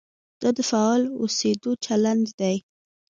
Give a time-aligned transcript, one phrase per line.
[0.41, 2.55] دا د فعال اوسېدو چلند دی.